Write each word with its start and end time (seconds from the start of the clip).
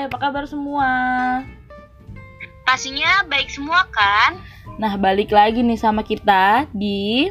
Hai, 0.00 0.08
apa 0.08 0.16
kabar 0.16 0.48
semua? 0.48 0.88
Pastinya 2.64 3.20
baik 3.28 3.52
semua 3.52 3.84
kan? 3.92 4.40
Nah, 4.80 4.96
balik 4.96 5.28
lagi 5.28 5.60
nih 5.60 5.76
sama 5.76 6.00
kita 6.00 6.64
di 6.72 7.28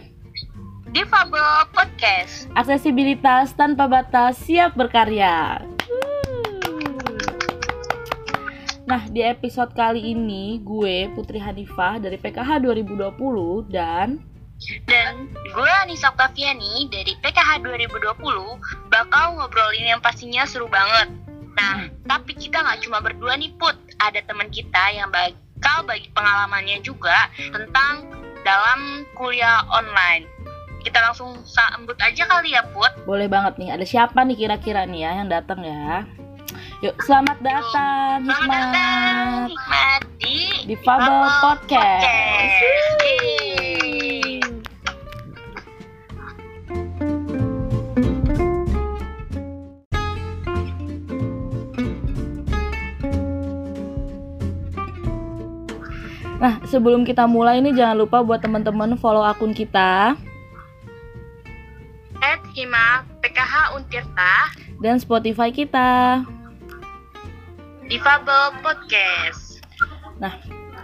Difabel 0.93 1.65
Podcast. 1.73 2.45
Aksesibilitas 2.53 3.57
tanpa 3.57 3.89
batas 3.89 4.37
siap 4.45 4.77
berkarya. 4.77 5.65
Nah, 8.85 9.01
di 9.09 9.25
episode 9.25 9.73
kali 9.73 10.13
ini 10.13 10.61
gue 10.61 11.09
Putri 11.17 11.41
Hanifah 11.41 11.97
dari 11.97 12.21
PKH 12.21 12.69
2020 12.69 13.65
dan 13.65 14.21
Dan 14.85 15.25
gue 15.33 15.71
Anissa 15.81 16.13
Octaviani 16.13 16.85
dari 16.93 17.17
PKH 17.17 17.65
2020 17.65 18.93
bakal 18.93 19.41
ngobrolin 19.41 19.89
yang 19.89 20.01
pastinya 20.05 20.45
seru 20.45 20.69
banget. 20.69 21.28
Nah, 21.59 21.91
tapi 22.07 22.31
kita 22.39 22.63
nggak 22.63 22.79
cuma 22.87 23.03
berdua 23.03 23.35
nih 23.35 23.51
Put, 23.59 23.75
ada 23.99 24.23
teman 24.23 24.47
kita 24.47 24.95
yang 24.95 25.11
bakal 25.11 25.83
bagi 25.83 26.07
pengalamannya 26.15 26.79
juga 26.79 27.27
tentang 27.51 28.07
dalam 28.47 29.03
kuliah 29.19 29.67
online. 29.67 30.23
Kita 30.79 31.03
langsung 31.03 31.43
sambut 31.43 31.99
aja 31.99 32.23
kali 32.23 32.55
ya 32.55 32.63
Put. 32.71 33.03
boleh 33.03 33.27
banget 33.27 33.59
nih. 33.59 33.75
Ada 33.75 33.85
siapa 33.85 34.23
nih 34.23 34.39
kira-kira 34.39 34.87
nih 34.87 35.03
ya 35.03 35.11
yang 35.19 35.27
datang 35.27 35.59
ya? 35.67 36.07
Yuk, 36.79 36.95
selamat 37.03 37.43
datang 37.43 38.23
Selamat 38.23 38.47
datang 38.47 39.51
Hikmat 39.51 40.01
di 40.23 40.37
di 40.63 40.75
Fable 40.79 41.27
Podcast. 41.43 42.07
Nah, 56.39 56.63
sebelum 56.63 57.03
kita 57.03 57.27
mulai 57.27 57.59
ini 57.59 57.75
jangan 57.75 57.99
lupa 57.99 58.23
buat 58.23 58.39
teman-teman 58.39 58.95
follow 58.95 59.27
akun 59.27 59.51
kita 59.51 60.15
At 62.19 62.41
Hima 62.55 63.03
PKH 63.19 63.75
Untirta 63.75 64.51
dan 64.79 64.95
Spotify 64.99 65.51
kita. 65.51 66.23
Difabel 67.91 68.55
Podcast. 68.63 69.59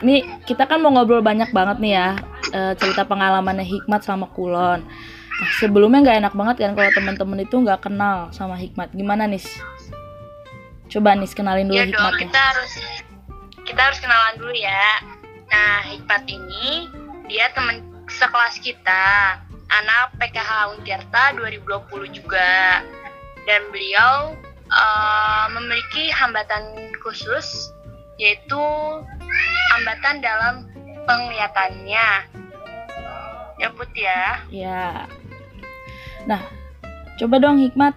Ini 0.04 0.44
kita 0.44 0.68
kan 0.68 0.84
mau 0.84 0.92
ngobrol 0.92 1.24
banyak 1.24 1.56
banget 1.56 1.80
nih 1.80 1.94
ya 1.96 2.10
eh, 2.52 2.74
cerita 2.76 3.08
pengalamannya 3.08 3.64
Hikmat 3.64 4.04
sama 4.04 4.28
Kulon. 4.36 4.84
Nah, 4.84 5.50
sebelumnya 5.60 6.04
nggak 6.04 6.20
enak 6.24 6.34
banget 6.36 6.56
kan 6.68 6.72
kalau 6.76 6.92
teman-teman 6.92 7.40
itu 7.44 7.56
nggak 7.56 7.80
kenal 7.88 8.28
sama 8.36 8.60
Hikmat. 8.60 8.92
Gimana 8.92 9.24
nih? 9.28 9.44
Coba 10.92 11.16
nih 11.16 11.32
kenalin 11.32 11.72
dulu 11.72 11.80
Ya 11.80 11.88
dong, 11.88 11.96
Hikmatnya. 11.96 12.20
kita 12.28 12.40
harus 12.40 12.72
kita 13.64 13.82
harus 13.92 14.00
kenalan 14.04 14.34
dulu 14.36 14.54
ya. 14.56 14.84
Nah, 15.56 15.88
Hikmat 15.88 16.28
ini 16.28 16.92
dia 17.32 17.48
teman 17.56 17.80
sekelas 18.12 18.60
kita, 18.60 19.40
anak 19.72 20.12
PKH 20.20 20.76
Untirta 20.76 21.32
2020 21.40 22.12
juga. 22.12 22.84
Dan 23.48 23.62
beliau 23.72 24.36
eh, 24.68 25.46
memiliki 25.56 26.12
hambatan 26.12 26.92
khusus 27.00 27.72
yaitu 28.20 28.60
hambatan 29.72 30.20
dalam 30.20 30.68
penglihatannya. 31.08 32.08
Ya 33.56 33.70
Put 33.72 33.92
ya. 33.96 34.44
Ya. 34.52 35.08
Nah, 36.28 36.44
coba 37.16 37.40
dong 37.40 37.64
Hikmat. 37.64 37.96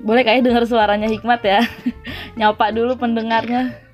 Boleh 0.00 0.24
kayak 0.24 0.48
dengar 0.48 0.64
suaranya 0.64 1.12
Hikmat 1.12 1.44
ya? 1.44 1.60
Nyapa 2.40 2.72
dulu 2.72 2.96
pendengarnya. 2.96 3.85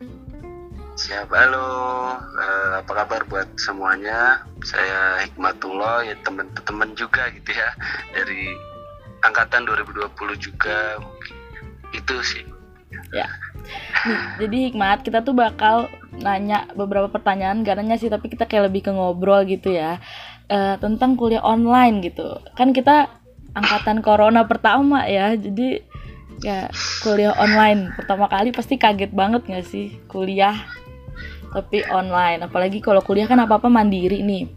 Siap, 1.02 1.34
halo. 1.34 1.66
Eh, 2.14 2.78
apa 2.78 2.92
kabar 3.02 3.26
buat 3.26 3.50
semuanya? 3.58 4.46
Saya 4.62 5.18
Hikmatullah, 5.26 6.06
ya 6.06 6.14
teman-teman 6.22 6.94
juga 6.94 7.26
gitu 7.34 7.50
ya. 7.50 7.74
Dari 8.14 8.54
angkatan 9.26 9.66
2020 9.66 10.38
juga. 10.38 11.02
Itu 11.90 12.22
sih. 12.22 12.46
Nih, 14.06 14.46
jadi 14.46 14.56
Hikmat, 14.70 15.02
kita 15.02 15.26
tuh 15.26 15.34
bakal 15.34 15.90
nanya 16.22 16.70
beberapa 16.78 17.10
pertanyaan, 17.10 17.66
gak 17.66 17.82
sih, 17.98 18.06
tapi 18.06 18.30
kita 18.30 18.46
kayak 18.46 18.70
lebih 18.70 18.86
ke 18.86 18.94
ngobrol 18.94 19.42
gitu 19.42 19.74
ya. 19.74 19.98
eh, 20.46 20.78
tentang 20.78 21.18
kuliah 21.18 21.42
online 21.42 21.98
gitu. 21.98 22.38
Kan 22.54 22.70
kita 22.70 23.10
angkatan 23.58 24.06
corona 24.06 24.46
pertama 24.46 25.02
ya, 25.10 25.34
jadi 25.34 25.82
ya 26.42 26.70
kuliah 27.02 27.34
online 27.38 27.94
pertama 27.94 28.26
kali 28.26 28.50
pasti 28.50 28.74
kaget 28.74 29.14
banget 29.14 29.46
gak 29.46 29.62
sih 29.62 29.94
kuliah 30.10 30.58
tapi 31.52 31.84
online 31.92 32.48
apalagi 32.48 32.80
kalau 32.80 33.04
kuliah 33.04 33.28
kan 33.28 33.38
apa 33.40 33.60
apa 33.60 33.68
mandiri 33.68 34.24
nih 34.24 34.48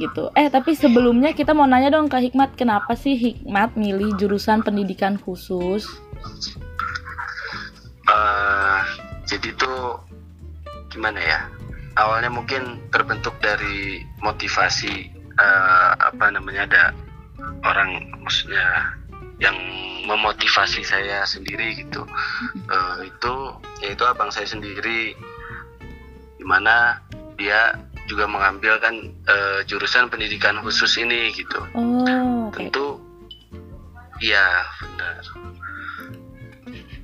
gitu 0.00 0.32
eh 0.32 0.48
tapi 0.48 0.72
sebelumnya 0.72 1.36
kita 1.36 1.52
mau 1.52 1.68
nanya 1.68 1.92
dong 1.92 2.08
ke 2.08 2.16
Hikmat 2.16 2.56
kenapa 2.56 2.96
sih 2.96 3.18
Hikmat 3.18 3.76
milih 3.76 4.16
jurusan 4.16 4.64
pendidikan 4.64 5.20
khusus 5.20 5.84
Eh, 8.10 8.80
jadi 9.28 9.54
tuh 9.54 10.02
gimana 10.90 11.20
ya? 11.22 11.40
Awalnya 11.94 12.30
mungkin 12.32 12.82
terbentuk 12.90 13.38
dari 13.38 14.02
motivasi 14.18 15.10
eh, 15.38 15.90
apa 15.94 16.32
namanya 16.34 16.66
ada 16.66 16.84
orang 17.62 18.10
maksudnya 18.18 18.98
yang 19.38 19.54
memotivasi 20.10 20.82
saya 20.82 21.22
sendiri 21.22 21.86
gitu. 21.86 22.02
Eh, 22.66 22.96
itu 23.06 23.34
yaitu 23.86 24.02
abang 24.02 24.34
saya 24.34 24.48
sendiri 24.48 25.14
di 26.40 26.46
mana 26.48 26.96
dia 27.36 27.76
juga 28.08 28.24
mengambil 28.24 28.80
kan 28.80 28.96
eh, 29.28 29.60
jurusan 29.68 30.08
pendidikan 30.08 30.56
khusus 30.64 30.96
ini 30.96 31.30
gitu. 31.36 31.60
oh 31.76 32.48
oke 32.48 32.56
Tentu 32.56 32.96
iya 34.24 34.64
benar. 34.80 35.22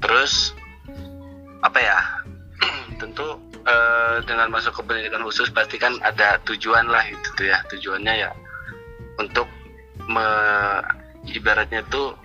Terus 0.00 0.56
apa 1.60 1.78
ya? 1.78 1.98
Tentu 3.00 3.38
eh, 3.68 4.16
dengan 4.24 4.48
masuk 4.50 4.80
ke 4.80 4.82
pendidikan 4.82 5.22
khusus 5.22 5.52
pasti 5.52 5.76
kan 5.76 5.94
ada 6.00 6.40
tujuan 6.48 6.88
lah 6.88 7.04
itu 7.06 7.28
tuh 7.36 7.46
ya. 7.52 7.60
Tujuannya 7.70 8.14
ya 8.26 8.30
untuk 9.20 9.48
me, 10.08 10.26
ibaratnya 11.28 11.84
tuh 11.88 12.16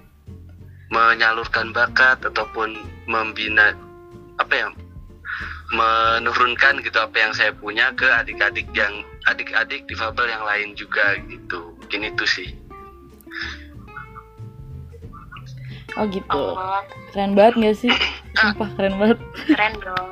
menyalurkan 0.91 1.71
bakat 1.71 2.19
ataupun 2.23 2.75
membina 3.05 3.77
apa 4.41 4.53
ya? 4.57 4.67
Menurunkan 5.71 6.83
gitu 6.83 6.97
apa 6.99 7.15
yang 7.15 7.31
saya 7.31 7.55
punya 7.55 7.95
ke 7.95 8.03
adik-adik 8.03 8.67
yang 8.75 9.03
adik-adik 9.27 9.87
difabel 9.87 10.27
yang 10.27 10.43
lain 10.43 10.75
juga 10.75 11.15
gitu. 11.27 11.75
Mungkin 11.79 12.11
itu 12.11 12.25
sih. 12.27 12.49
oh 15.99 16.07
gitu 16.07 16.31
Oh, 16.31 16.55
keren 17.11 17.35
banget 17.35 17.53
gak 17.59 17.75
sih 17.83 17.91
sumpah 18.39 18.69
keren 18.79 18.95
banget 18.95 19.19
keren 19.43 19.75
dong. 19.83 20.09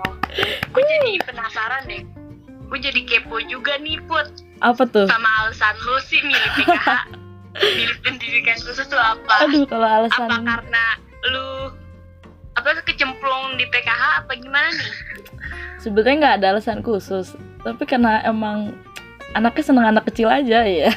Gue 0.76 0.84
jadi 0.84 1.24
penasaran 1.24 1.88
deh. 1.88 2.04
Gue 2.68 2.80
jadi 2.84 3.02
kepo 3.08 3.40
juga 3.48 3.80
nih 3.80 3.98
Put 4.06 4.28
apa 4.60 4.84
tuh 4.84 5.08
sama 5.08 5.48
alasan 5.48 5.76
lu 5.88 5.96
sih 6.04 6.20
milih 6.20 6.52
PKH. 6.60 6.88
milih 7.80 7.98
pendidikan 8.04 8.60
khusus 8.60 8.88
tuh 8.92 9.00
apa? 9.00 9.48
aduh 9.48 9.64
kalau 9.72 9.88
apa 9.88 10.04
alasan 10.04 10.44
karena 10.44 10.86
lu 11.32 11.48
apa 12.60 12.84
kecemplung 12.84 13.56
di 13.56 13.66
PKH 13.72 14.24
apa 14.24 14.32
gimana 14.36 14.68
nih? 14.70 14.92
sebenarnya 15.80 16.16
nggak 16.20 16.36
ada 16.44 16.48
alasan 16.56 16.84
khusus 16.84 17.34
tapi 17.64 17.88
karena 17.88 18.20
emang 18.28 18.76
anaknya 19.34 19.64
seneng 19.64 19.88
anak 19.88 20.12
kecil 20.12 20.28
aja 20.28 20.68
ya 20.68 20.92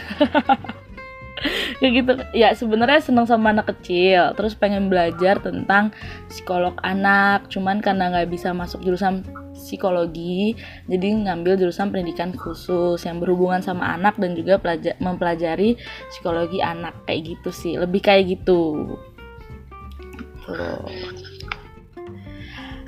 kayak 1.78 1.92
gitu 2.02 2.12
ya 2.34 2.50
sebenarnya 2.54 2.98
seneng 3.02 3.26
sama 3.26 3.54
anak 3.54 3.70
kecil 3.78 4.34
terus 4.34 4.58
pengen 4.58 4.90
belajar 4.90 5.38
tentang 5.38 5.94
psikolog 6.26 6.74
anak 6.82 7.46
cuman 7.46 7.78
karena 7.78 8.10
nggak 8.10 8.30
bisa 8.30 8.50
masuk 8.50 8.82
jurusan 8.82 9.22
psikologi 9.54 10.58
jadi 10.90 11.06
ngambil 11.28 11.54
jurusan 11.54 11.94
pendidikan 11.94 12.34
khusus 12.34 12.98
yang 13.06 13.22
berhubungan 13.22 13.62
sama 13.62 13.94
anak 13.94 14.18
dan 14.18 14.34
juga 14.34 14.58
pelaja- 14.58 14.98
mempelajari 14.98 15.78
psikologi 16.10 16.58
anak 16.58 16.98
kayak 17.06 17.38
gitu 17.38 17.50
sih 17.54 17.78
lebih 17.78 18.02
kayak 18.02 18.26
gitu. 18.38 18.98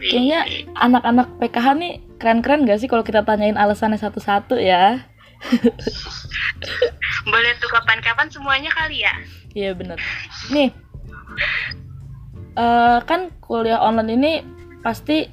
Kayaknya 0.04 0.40
anak-anak 0.76 1.28
PKH 1.40 1.66
nih 1.80 1.92
keren-keren 2.20 2.68
gak 2.68 2.80
sih 2.80 2.88
kalau 2.88 3.00
kita 3.00 3.24
tanyain 3.24 3.56
alasannya 3.56 3.96
satu-satu 3.96 4.60
ya? 4.60 5.00
Boleh 7.32 7.52
tuh 7.60 7.70
kapan-kapan 7.72 8.28
semuanya 8.28 8.68
kali 8.72 9.04
ya? 9.04 9.14
Iya 9.56 9.70
bener. 9.72 9.96
Nih, 10.52 10.74
eh, 12.58 12.98
kan 13.04 13.32
kuliah 13.40 13.80
online 13.80 14.10
ini 14.12 14.32
pasti 14.84 15.24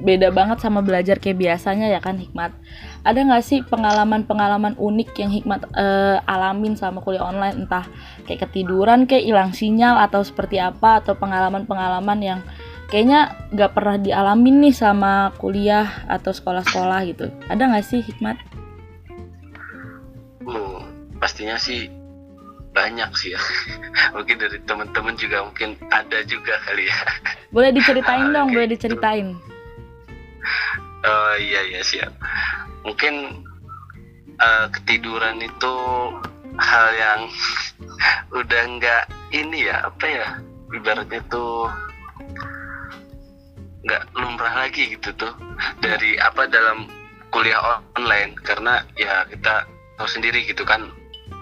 beda 0.00 0.32
banget 0.32 0.64
sama 0.64 0.80
belajar 0.80 1.20
kayak 1.20 1.36
biasanya 1.36 1.92
ya 1.92 2.00
kan 2.00 2.16
Hikmat. 2.16 2.56
Ada 3.04 3.20
nggak 3.20 3.44
sih 3.44 3.60
pengalaman-pengalaman 3.68 4.74
unik 4.80 5.10
yang 5.20 5.30
Hikmat 5.30 5.60
eh, 5.76 6.18
alamin 6.24 6.74
sama 6.74 7.04
kuliah 7.04 7.24
online 7.24 7.64
entah 7.64 7.84
kayak 8.24 8.48
ketiduran, 8.48 9.04
kayak 9.04 9.28
hilang 9.28 9.52
sinyal 9.52 10.00
atau 10.00 10.24
seperti 10.24 10.56
apa 10.56 11.04
atau 11.04 11.14
pengalaman-pengalaman 11.14 12.18
yang 12.20 12.40
kayaknya 12.90 13.38
nggak 13.54 13.72
pernah 13.72 13.96
dialamin 13.96 14.66
nih 14.66 14.74
sama 14.74 15.30
kuliah 15.38 16.04
atau 16.10 16.34
sekolah-sekolah 16.34 17.00
gitu. 17.06 17.30
Ada 17.46 17.62
nggak 17.70 17.86
sih 17.86 18.02
hikmat? 18.02 18.36
Oh, 20.44 20.82
pastinya 21.22 21.54
sih 21.54 21.86
banyak 22.74 23.10
sih 23.14 23.30
ya. 23.34 23.40
mungkin 24.14 24.36
dari 24.42 24.58
teman-teman 24.66 25.14
juga 25.14 25.46
mungkin 25.46 25.78
ada 25.94 26.18
juga 26.26 26.58
kali 26.66 26.90
ya. 26.90 26.98
Boleh 27.54 27.70
diceritain 27.70 28.28
dong, 28.34 28.50
boleh 28.50 28.68
diceritain. 28.74 29.38
Oh 31.06 31.34
iya 31.38 31.62
iya 31.70 31.80
siap. 31.86 32.10
Mungkin 32.82 33.46
eh, 34.34 34.66
ketiduran 34.74 35.38
itu 35.38 35.74
hal 36.58 36.88
yang 36.98 37.20
udah 38.42 38.62
nggak 38.66 39.02
ini 39.30 39.70
ya 39.70 39.86
apa 39.86 40.06
ya 40.10 40.26
ibaratnya 40.74 41.22
tuh 41.30 41.70
nggak 43.84 44.02
lumrah 44.16 44.54
lagi 44.66 44.96
gitu 44.96 45.12
tuh. 45.16 45.32
Dari 45.80 46.16
apa 46.20 46.48
dalam 46.48 46.88
kuliah 47.30 47.80
online 47.94 48.34
karena 48.42 48.82
ya 48.98 49.24
kita 49.30 49.64
tahu 49.96 50.08
sendiri 50.10 50.42
gitu 50.48 50.66
kan 50.66 50.90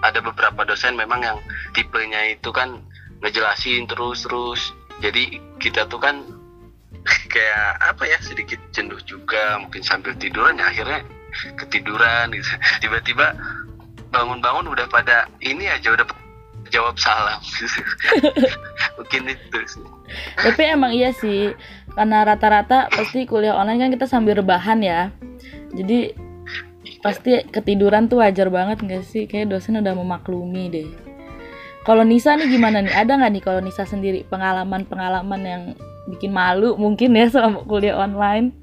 ada 0.05 0.21
beberapa 0.21 0.63
dosen 0.63 0.93
memang 0.95 1.25
yang 1.25 1.37
tipenya 1.73 2.37
itu 2.37 2.53
kan 2.53 2.79
ngejelasin 3.25 3.89
terus 3.89 4.23
terus 4.23 4.61
jadi 5.01 5.41
kita 5.57 5.89
tuh 5.89 5.97
kan 5.97 6.23
kayak 7.33 7.81
apa 7.81 8.03
ya 8.05 8.17
sedikit 8.21 8.59
jenuh 8.71 8.99
juga 9.03 9.57
mungkin 9.59 9.81
sambil 9.81 10.13
tiduran 10.15 10.61
ya 10.61 10.69
akhirnya 10.69 11.01
ketiduran 11.57 12.33
gitu. 12.33 12.49
Tiba-tiba 12.83 13.35
bangun-bangun 14.09 14.65
udah 14.69 14.85
pada 14.89 15.29
ini 15.43 15.69
aja 15.69 15.93
udah 15.93 16.05
jawab 16.69 16.97
salam. 16.97 17.41
Mungkin 18.97 19.21
itu 19.33 19.59
sih. 19.65 19.85
Tapi 20.37 20.63
emang 20.65 20.93
iya 20.93 21.13
sih, 21.13 21.53
karena 21.99 22.23
rata-rata 22.23 22.87
pasti 22.95 23.27
kuliah 23.27 23.59
online 23.59 23.83
kan 23.83 23.91
kita 23.91 24.07
sambil 24.07 24.39
rebahan 24.39 24.79
ya. 24.79 25.11
Jadi 25.75 26.15
pasti 27.03 27.43
ketiduran 27.43 28.07
tuh 28.07 28.23
wajar 28.23 28.47
banget 28.47 28.79
nggak 28.79 29.03
sih? 29.03 29.27
Kayak 29.27 29.51
dosen 29.51 29.83
udah 29.83 29.91
memaklumi 29.99 30.71
deh. 30.71 30.87
Kalau 31.83 32.07
Nisa 32.07 32.39
nih 32.39 32.47
gimana 32.55 32.79
nih? 32.79 32.95
Ada 32.95 33.19
nggak 33.19 33.31
nih 33.35 33.43
kalau 33.43 33.59
Nisa 33.59 33.83
sendiri 33.83 34.23
pengalaman-pengalaman 34.31 35.41
yang 35.43 35.63
bikin 36.07 36.31
malu 36.31 36.79
mungkin 36.79 37.19
ya 37.19 37.27
selama 37.27 37.67
kuliah 37.67 37.99
online? 37.99 38.55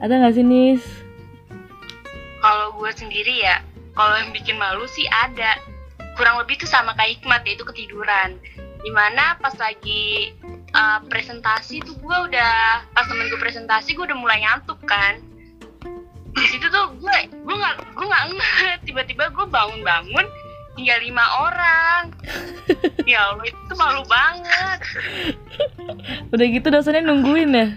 Ada 0.00 0.16
nggak 0.16 0.34
sih 0.40 0.46
Nis? 0.48 0.80
Kalau 2.40 2.72
gue 2.72 2.88
sendiri 2.96 3.36
ya, 3.36 3.60
kalau 3.92 4.16
yang 4.16 4.32
bikin 4.32 4.56
malu 4.56 4.88
sih 4.88 5.04
ada. 5.12 5.60
Kurang 6.16 6.40
lebih 6.40 6.56
tuh 6.56 6.72
sama 6.72 6.96
kayak 6.96 7.20
Hikmat 7.20 7.44
yaitu 7.44 7.68
ketiduran. 7.68 8.40
Di 8.80 8.90
mana 8.96 9.36
pas 9.44 9.52
lagi 9.60 10.32
uh, 10.76 10.98
presentasi 11.08 11.80
tuh 11.80 11.96
gue 11.96 12.16
udah 12.30 12.84
pas 12.92 13.08
temen 13.08 13.32
gue 13.32 13.40
presentasi 13.40 13.96
gue 13.96 14.04
udah 14.04 14.18
mulai 14.18 14.44
ngantuk 14.44 14.78
kan. 14.84 15.18
Di 16.36 16.46
situ 16.52 16.68
tuh 16.68 16.92
gue 17.00 17.16
gue 17.32 17.56
nggak 17.56 17.74
gue 17.96 18.04
nggak 18.04 18.24
tiba-tiba 18.86 19.32
gue 19.32 19.46
bangun-bangun 19.48 20.26
tinggal 20.76 21.00
lima 21.00 21.24
orang. 21.40 22.02
ya 23.10 23.32
Allah 23.32 23.48
itu 23.48 23.72
malu 23.74 24.04
banget. 24.04 24.78
Udah 26.30 26.46
gitu 26.46 26.68
dosennya 26.68 27.08
nungguin 27.08 27.56
ya? 27.56 27.68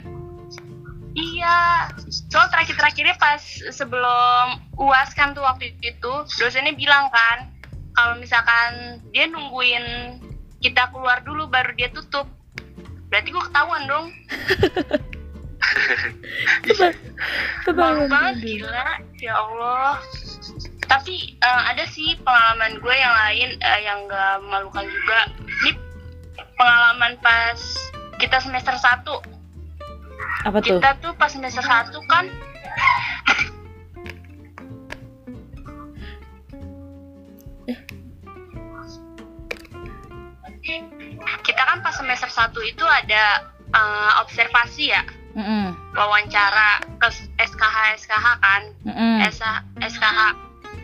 Iya, 1.20 1.90
soal 2.30 2.48
terakhir-terakhirnya 2.54 3.18
pas 3.18 3.42
sebelum 3.74 4.62
uas 4.78 5.10
kan 5.18 5.34
tuh 5.34 5.42
waktu 5.42 5.74
itu 5.82 6.14
dosennya 6.38 6.78
bilang 6.78 7.10
kan 7.10 7.50
kalau 7.98 8.16
misalkan 8.22 9.02
dia 9.12 9.28
nungguin 9.28 10.16
kita 10.64 10.92
keluar 10.94 11.24
dulu 11.24 11.48
baru 11.52 11.76
dia 11.76 11.90
tutup, 11.92 12.28
berarti 13.10 13.30
gue 13.34 13.44
ketahuan 13.50 13.84
dong. 13.90 14.08
Malu 17.76 18.10
banget 18.10 18.36
gila, 18.42 18.90
ya 19.22 19.34
Allah. 19.38 20.02
Tapi 20.90 21.38
eh, 21.38 21.62
ada 21.70 21.86
sih 21.86 22.18
pengalaman 22.26 22.82
gue 22.82 22.96
yang 22.96 23.14
lain 23.14 23.50
eh, 23.62 23.80
yang 23.86 24.10
gak 24.10 24.42
memalukan 24.42 24.86
juga. 24.90 25.30
Ini 25.38 25.72
pengalaman 26.60 27.16
pas 27.24 27.60
kita 28.20 28.38
semester 28.44 28.76
1 28.76 29.08
Apa 30.44 30.60
tuh? 30.60 30.76
kita 30.76 30.92
tuh 31.00 31.16
pas 31.16 31.32
semester 31.32 31.64
satu 31.64 32.04
kan 32.12 32.28
kita 41.60 41.76
kan 41.76 41.84
pas 41.84 41.92
semester 41.92 42.32
satu 42.32 42.64
itu 42.64 42.88
ada 42.88 43.52
eh, 43.76 44.12
observasi 44.24 44.96
ya. 44.96 45.04
Mm-mm, 45.36 45.76
wawancara 45.92 46.80
ke 47.04 47.12
SKH 47.36 48.00
SKH 48.00 48.28
kan. 48.40 48.64
Mm-mm. 48.88 49.28
SH, 49.28 49.44
SKH 49.76 50.20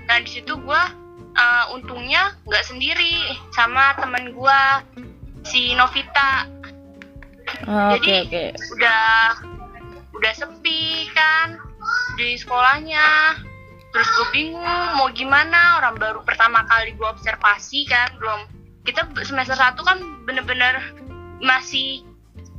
nah 0.06 0.20
di 0.20 0.28
situ 0.36 0.52
gue 0.52 0.82
eh, 1.32 1.64
untungnya 1.72 2.36
nggak 2.44 2.68
sendiri 2.68 3.40
sama 3.56 3.96
temen 3.96 4.36
gue 4.36 4.60
si 5.48 5.72
Novita. 5.80 6.44
Oh, 7.72 7.96
jadi- 7.96 8.28
oke. 8.28 8.44
udah 8.76 9.40
udah 10.12 10.34
sepi 10.36 11.08
kan 11.16 11.56
di 12.20 12.36
sekolahnya. 12.36 13.40
Terus 13.96 14.08
gue 14.12 14.28
bingung 14.36 14.84
mau 15.00 15.08
gimana. 15.16 15.80
Orang 15.80 15.96
baru 15.96 16.20
pertama 16.28 16.68
kali 16.68 16.92
gue 17.00 17.08
observasi 17.08 17.88
kan 17.88 18.12
belum 18.20 18.55
kita 18.86 19.02
semester 19.22 19.58
satu 19.58 19.82
kan 19.82 19.98
bener-bener 20.24 20.78
masih 21.42 22.06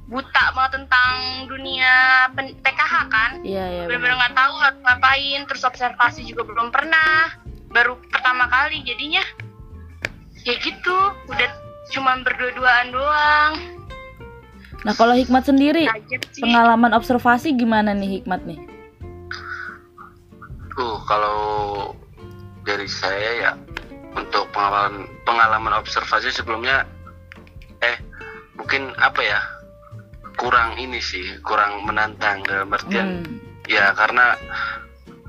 buta 0.06 0.55
banget 0.55 0.78
tentang 0.78 1.14
dunia 1.46 1.94
pen- 2.34 2.55
PKH 2.61 2.94
kan 3.08 3.31
Iya 3.43 3.64
iya. 3.67 3.82
bener-bener 3.87 4.14
benar. 4.14 4.20
nggak 4.23 4.34
tahu 4.37 4.55
harus 4.61 4.78
ngapain 4.81 5.40
terus 5.46 5.62
observasi 5.62 6.20
juga 6.23 6.43
belum 6.46 6.70
pernah 6.70 7.34
baru 7.70 7.99
pertama 8.06 8.46
kali 8.46 8.82
jadinya 8.82 9.23
ya 10.43 10.55
gitu 10.56 10.94
udah 11.26 11.50
cuman 11.90 12.23
berdua-duaan 12.23 12.90
doang 12.90 13.54
Nah 14.85 14.95
kalau 14.95 15.18
Hikmat 15.18 15.42
sendiri 15.42 15.90
pengalaman 16.38 16.95
observasi 16.95 17.50
gimana 17.50 17.90
nih 17.90 18.23
Hikmat 18.23 18.47
nih? 18.47 18.61
Uh, 20.76 21.00
kalau 21.02 21.38
dari 22.62 22.87
saya 22.87 23.30
ya 23.40 23.52
untuk 24.16 24.49
pengalaman 24.50 25.04
pengalaman 25.23 25.75
observasi 25.76 26.32
sebelumnya 26.32 26.88
eh 27.78 27.96
mungkin 28.56 28.90
apa 28.96 29.20
ya 29.20 29.40
kurang 30.35 30.76
ini 30.76 30.99
sih 30.99 31.37
kurang 31.40 31.85
menantang 31.85 32.40
dalam 32.44 32.68
artian 32.68 33.23
Hmm, 33.23 33.38
ya 33.66 33.92
karena 33.92 34.37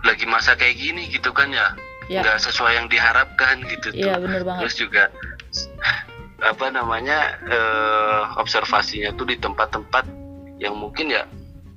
lagi 0.01 0.23
masa 0.23 0.53
kayak 0.53 0.75
gini 0.75 1.07
gitu 1.07 1.31
kan 1.31 1.51
ya 1.51 1.67
Ya. 2.07 2.23
nggak 2.23 2.39
sesuai 2.39 2.71
yang 2.73 2.87
diharapkan 2.87 3.59
gitu 3.67 3.91
tuh 3.91 3.99
Iya 3.99 4.15
bener 4.15 4.39
banget. 4.41 4.63
terus 4.63 4.75
juga 4.79 5.03
apa 6.39 6.65
namanya 6.71 7.19
eh, 7.43 8.21
observasinya 8.39 9.11
tuh 9.11 9.27
di 9.27 9.35
tempat-tempat 9.35 10.07
yang 10.55 10.79
mungkin 10.79 11.11
ya 11.11 11.27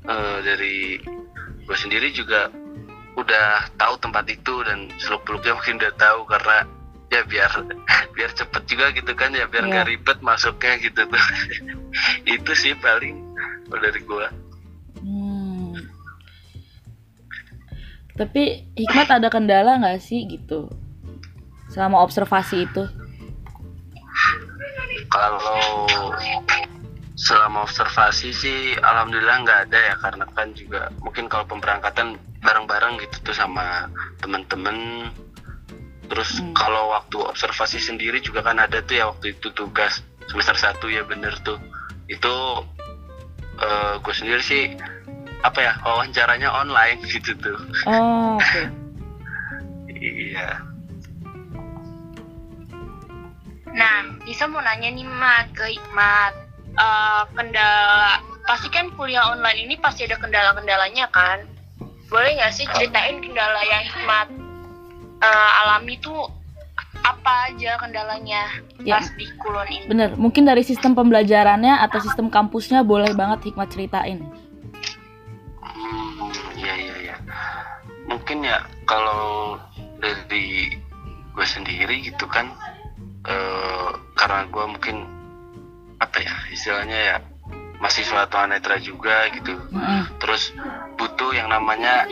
eh, 0.07 0.39
dari 0.47 1.03
gue 1.67 1.75
sendiri 1.77 2.15
juga 2.15 2.47
udah 3.19 3.75
tahu 3.75 3.99
tempat 3.99 4.23
itu 4.31 4.55
dan 4.63 4.87
seluk 5.03 5.27
beluknya 5.27 5.59
mungkin 5.59 5.83
udah 5.83 5.95
tahu 5.99 6.21
karena 6.25 6.59
ya 7.11 7.21
biar 7.27 7.51
biar 8.17 8.31
cepet 8.33 8.63
juga 8.67 8.91
gitu 8.91 9.13
kan 9.13 9.31
ya 9.31 9.47
biar 9.47 9.67
Iya. 9.67 9.71
nggak 9.73 9.87
ribet 9.89 10.19
masuknya 10.21 10.79
gitu 10.79 11.01
tuh 11.05 11.25
itu 12.39 12.53
sih 12.55 12.73
paling 12.75 13.19
dari 13.71 14.01
gue 14.01 14.27
Hmm. 15.01 15.73
Tapi 18.13 18.69
Hikmat 18.77 19.09
ada 19.09 19.33
kendala 19.33 19.81
nggak 19.81 19.97
sih 19.97 20.29
gitu 20.29 20.69
selama 21.69 22.05
observasi 22.05 22.69
itu? 22.69 22.85
kalau 25.09 25.89
selama 27.17 27.65
observasi 27.65 28.31
sih 28.31 28.59
alhamdulillah 28.77 29.37
nggak 29.41 29.61
ada 29.69 29.79
ya 29.81 29.95
karena 29.99 30.25
kan 30.33 30.53
juga 30.53 30.93
mungkin 31.01 31.27
kalau 31.27 31.49
pemberangkatan 31.49 32.15
bareng-bareng 32.41 33.01
gitu 33.01 33.17
tuh 33.25 33.35
sama 33.35 33.89
temen-temen 34.21 35.09
terus 36.11 36.43
Hmm. 36.43 36.51
kalau 36.59 36.91
waktu 36.91 37.23
observasi 37.23 37.79
sendiri 37.79 38.19
juga 38.19 38.43
kan 38.43 38.59
ada 38.59 38.83
tuh 38.83 38.99
ya 38.99 39.07
waktu 39.09 39.39
itu 39.39 39.47
tugas 39.55 40.03
semester 40.27 40.59
1 40.59 40.91
ya 40.91 41.07
bener 41.07 41.39
tuh 41.47 41.57
itu 42.11 42.35
gue 44.01 44.15
sendiri 44.15 44.43
sih 44.43 44.75
apa 45.41 45.59
ya 45.61 45.73
wawancaranya 45.87 46.51
online 46.51 46.99
gitu 47.15 47.31
tuh 47.39 47.59
Oh 47.87 48.37
oke. 48.37 48.63
iya 49.87 50.59
Nah, 53.71 54.03
Nisa 54.27 54.51
mau 54.51 54.59
nanya 54.59 54.91
nih 54.91 55.07
Mat 55.07 55.55
ke 55.55 55.63
Hikmat. 55.63 56.35
Eh, 56.75 57.23
kendala, 57.39 58.19
pasti 58.43 58.67
kan 58.67 58.91
kuliah 58.99 59.31
online 59.31 59.63
ini 59.63 59.75
pasti 59.79 60.11
ada 60.11 60.19
kendala-kendalanya 60.19 61.07
kan? 61.15 61.47
Boleh 62.11 62.35
nggak 62.35 62.51
sih 62.51 62.67
ceritain 62.75 63.23
kendala 63.23 63.63
yang 63.63 63.87
Hikmat 63.87 64.27
eh, 65.21 65.51
alami 65.65 66.01
tuh 66.01 66.29
apa 67.01 67.53
aja 67.53 67.81
kendalanya 67.81 68.45
Ya. 68.81 68.97
pas 69.01 69.09
di 69.17 69.29
Kulon 69.41 69.69
ini. 69.69 69.85
Bener, 69.89 70.11
mungkin 70.17 70.49
dari 70.49 70.65
sistem 70.65 70.97
pembelajarannya 70.97 71.81
atau 71.85 72.01
sistem 72.01 72.33
kampusnya 72.33 72.81
boleh 72.81 73.13
banget 73.13 73.53
Hikmat 73.53 73.69
ceritain. 73.73 74.25
Hmm, 75.61 76.33
iya 76.57 76.75
iya 76.77 76.95
iya. 76.97 77.17
Mungkin 78.09 78.41
ya 78.45 78.65
kalau 78.89 79.57
dari 80.01 80.77
gue 81.37 81.47
sendiri 81.47 82.01
gitu 82.09 82.25
kan, 82.25 82.49
eh, 83.29 83.91
karena 84.17 84.49
gue 84.49 84.65
mungkin 84.65 84.97
apa 86.01 86.17
ya 86.25 86.35
istilahnya 86.49 86.99
ya 86.99 87.17
mahasiswa 87.81 88.29
tunanetra 88.29 88.77
juga 88.79 89.33
gitu. 89.33 89.57
Mm-mm. 89.73 90.21
Terus 90.21 90.53
butuh 91.01 91.33
yang 91.33 91.49
namanya 91.49 92.07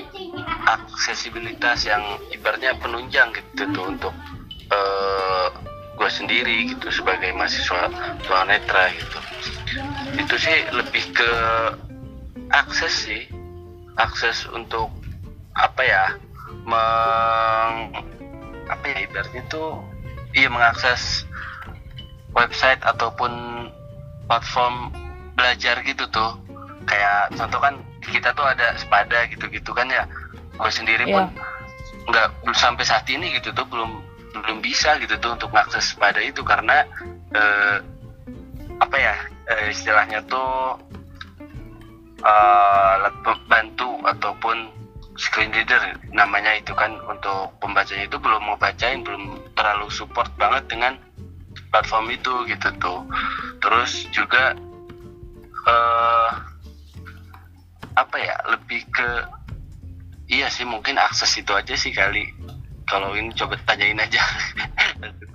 aksesibilitas 0.65 1.85
yang 1.85 2.03
ibaratnya 2.33 2.75
penunjang 2.81 3.31
gitu 3.37 3.69
tuh 3.77 3.85
untuk 3.87 4.15
eh, 4.73 5.49
gue 5.95 6.11
sendiri 6.11 6.73
gitu 6.73 6.89
sebagai 6.89 7.31
mahasiswa 7.37 7.93
tunanetra 8.25 8.91
gitu. 8.97 9.19
Itu 10.17 10.35
sih 10.41 10.59
lebih 10.73 11.05
ke 11.13 11.31
akses 12.49 12.95
sih 13.05 13.23
akses 14.01 14.49
untuk 14.55 14.89
apa 15.53 15.83
ya 15.85 16.05
meng 16.65 17.93
apa 18.71 18.85
ya 18.89 18.99
ibaratnya 19.05 19.43
tuh 19.51 19.83
iya 20.33 20.49
mengakses 20.49 21.27
website 22.33 22.79
ataupun 22.87 23.33
platform 24.31 24.93
belajar 25.39 25.79
gitu 25.87 26.05
tuh. 26.11 26.35
Kayak 26.91 27.31
contoh 27.39 27.61
kan 27.63 27.75
kita 28.03 28.35
tuh 28.35 28.43
ada 28.43 28.75
sepada 28.75 29.31
gitu-gitu 29.31 29.71
kan 29.71 29.87
ya. 29.87 30.03
Gue 30.59 30.73
sendiri 30.75 31.07
pun 31.07 31.31
nggak 32.11 32.27
belum 32.43 32.57
sampai 32.57 32.83
saat 32.83 33.07
ini 33.07 33.39
gitu 33.39 33.55
tuh 33.55 33.69
belum 33.71 34.03
belum 34.35 34.59
bisa 34.65 34.97
gitu 34.99 35.15
tuh 35.21 35.37
untuk 35.37 35.53
mengakses 35.55 35.95
sepada 35.95 36.19
itu 36.19 36.41
karena 36.41 36.83
eh, 37.37 37.77
apa 38.81 38.97
ya 38.97 39.15
eh, 39.53 39.71
istilahnya 39.71 40.25
tuh 40.25 40.81
eh, 42.25 42.97
pembantu 43.23 44.01
ataupun 44.09 44.73
screen 45.19 45.51
reader 45.53 45.99
namanya 46.15 46.57
itu 46.57 46.73
kan 46.73 46.97
untuk 47.11 47.51
pembacanya 47.59 48.07
itu 48.07 48.17
belum 48.17 48.41
mau 48.41 48.57
bacain 48.57 49.03
belum 49.03 49.53
terlalu 49.59 49.91
support 49.91 50.31
banget 50.39 50.65
dengan 50.71 50.95
platform 51.75 52.09
itu 52.15 52.33
gitu 52.49 52.69
tuh. 52.81 53.05
Terus 53.61 54.09
juga 54.15 54.57
eh 55.69 56.29
apa 57.99 58.17
ya 58.17 58.35
lebih 58.49 58.87
ke 58.89 59.09
iya 60.33 60.49
sih 60.49 60.65
mungkin 60.65 60.97
akses 60.97 61.35
itu 61.37 61.51
aja 61.53 61.75
sih 61.75 61.93
kali 61.93 62.31
kalau 62.89 63.13
ini 63.13 63.35
coba 63.37 63.61
tanyain 63.69 64.01
aja 64.01 64.23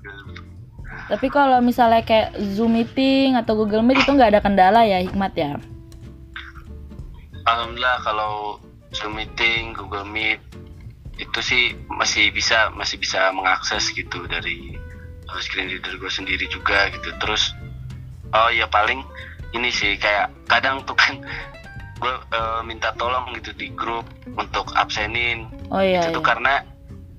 Tapi 1.04 1.28
kalau 1.28 1.60
misalnya 1.60 2.00
kayak 2.06 2.38
Zoom 2.56 2.80
meeting 2.80 3.36
atau 3.36 3.60
Google 3.60 3.84
Meet 3.84 4.08
itu 4.08 4.12
nggak 4.16 4.32
ada 4.34 4.42
kendala 4.42 4.88
ya 4.88 5.04
Hikmat 5.04 5.34
ya? 5.36 5.60
Alhamdulillah 7.44 8.00
kalau 8.08 8.64
Zoom 8.96 9.20
meeting, 9.20 9.76
Google 9.76 10.08
Meet 10.08 10.40
itu 11.20 11.40
sih 11.44 11.78
masih 11.92 12.32
bisa 12.32 12.72
masih 12.74 12.98
bisa 12.98 13.30
mengakses 13.36 13.92
gitu 13.94 14.26
dari 14.26 14.80
uh, 15.30 15.40
screen 15.44 15.70
reader 15.70 16.00
gue 16.00 16.08
sendiri 16.08 16.48
juga 16.48 16.88
gitu. 16.96 17.12
Terus 17.20 17.52
oh 18.32 18.50
ya 18.50 18.66
paling 18.72 19.04
ini 19.54 19.70
sih 19.70 19.96
kayak 19.98 20.30
kadang 20.50 20.82
tuh 20.86 20.98
kan 20.98 21.18
gue 22.02 22.14
uh, 22.36 22.60
minta 22.68 22.92
tolong 23.00 23.32
gitu 23.40 23.56
di 23.56 23.72
grup 23.72 24.04
untuk 24.36 24.68
absenin 24.76 25.48
Oh 25.72 25.80
iya. 25.80 26.10
itu 26.10 26.20
iya. 26.20 26.26
karena 26.26 26.54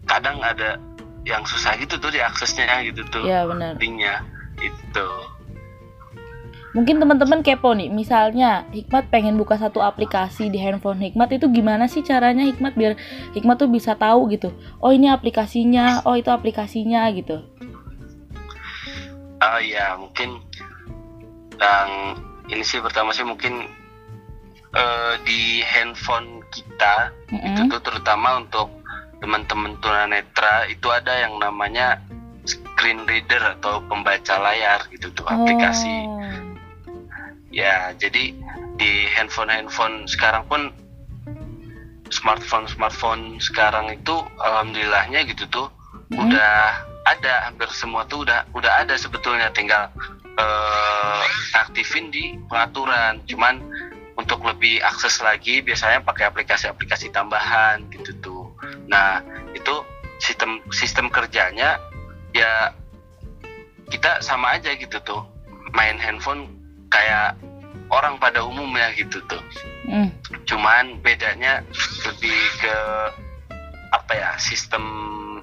kadang 0.04 0.38
ada 0.44 0.76
yang 1.24 1.40
susah 1.48 1.72
gitu 1.80 1.96
tuh 1.96 2.12
diaksesnya 2.12 2.84
gitu 2.84 3.00
tuh 3.08 3.24
Iya 3.24 3.48
benar. 3.48 3.80
linknya 3.80 4.20
itu. 4.60 5.08
Mungkin 6.74 6.98
teman-teman 6.98 7.46
kepo 7.46 7.70
nih, 7.70 7.86
misalnya 7.86 8.66
Hikmat 8.74 9.06
pengen 9.06 9.38
buka 9.38 9.54
satu 9.54 9.78
aplikasi 9.78 10.50
di 10.50 10.58
handphone 10.58 10.98
Hikmat 10.98 11.30
itu 11.38 11.46
gimana 11.46 11.86
sih 11.86 12.02
caranya 12.02 12.42
Hikmat 12.42 12.74
biar 12.74 12.98
Hikmat 13.30 13.62
tuh 13.62 13.70
bisa 13.70 13.94
tahu 13.94 14.26
gitu. 14.34 14.50
Oh 14.82 14.90
ini 14.90 15.06
aplikasinya, 15.06 16.02
oh 16.02 16.18
itu 16.18 16.34
aplikasinya 16.34 17.06
gitu. 17.14 17.46
Oh 19.38 19.58
iya, 19.62 19.94
mungkin 19.94 20.42
yang 21.58 22.18
ini 22.50 22.62
sih 22.64 22.80
pertama 22.82 23.10
sih 23.14 23.24
mungkin 23.24 23.68
eh, 24.74 25.14
di 25.24 25.62
handphone 25.64 26.42
kita 26.52 27.10
itu 27.30 27.60
Mm-mm. 27.64 27.72
tuh 27.72 27.80
terutama 27.82 28.42
untuk 28.42 28.68
teman-teman 29.22 29.78
tunanetra 29.80 30.68
itu 30.68 30.90
ada 30.92 31.24
yang 31.24 31.40
namanya 31.40 31.96
screen 32.44 33.08
reader 33.08 33.40
atau 33.56 33.80
pembaca 33.88 34.36
layar 34.36 34.84
gitu 34.92 35.08
tuh 35.16 35.24
aplikasi. 35.24 36.04
Oh. 36.04 36.20
Ya, 37.48 37.94
jadi 37.96 38.34
di 38.76 38.92
handphone-handphone 39.14 40.04
sekarang 40.10 40.44
pun 40.50 40.68
smartphone-smartphone 42.12 43.40
sekarang 43.40 43.94
itu 43.94 44.14
alhamdulillahnya 44.42 45.24
gitu 45.30 45.46
tuh 45.48 45.68
Mm. 46.12 46.20
udah 46.20 46.84
ada 47.08 47.48
hampir 47.48 47.64
semua 47.72 48.04
tuh 48.04 48.28
udah 48.28 48.44
udah 48.52 48.84
ada 48.84 48.92
sebetulnya 48.92 49.48
tinggal 49.56 49.88
eh, 50.38 51.24
aktifin 51.54 52.10
di 52.10 52.38
pengaturan. 52.50 53.22
Cuman 53.26 53.62
untuk 54.14 54.46
lebih 54.46 54.78
akses 54.82 55.18
lagi 55.18 55.58
biasanya 55.62 56.02
pakai 56.06 56.30
aplikasi-aplikasi 56.30 57.10
tambahan 57.10 57.82
gitu 57.90 58.14
tuh. 58.22 58.44
Nah 58.86 59.22
itu 59.54 59.74
sistem 60.22 60.62
sistem 60.70 61.10
kerjanya 61.10 61.76
ya 62.30 62.70
kita 63.90 64.22
sama 64.22 64.58
aja 64.58 64.74
gitu 64.74 64.98
tuh. 65.02 65.22
Main 65.74 65.98
handphone 65.98 66.46
kayak 66.94 67.34
orang 67.90 68.16
pada 68.22 68.42
umumnya 68.46 68.94
gitu 68.94 69.18
tuh. 69.26 69.42
Mm. 69.84 70.08
cuman 70.48 70.96
bedanya 71.04 71.60
lebih 72.08 72.40
ke 72.56 72.76
apa 73.92 74.12
ya 74.16 74.30
sistem 74.40 74.84